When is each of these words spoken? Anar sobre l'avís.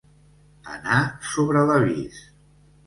Anar 0.77 1.03
sobre 1.35 1.65
l'avís. 1.73 2.29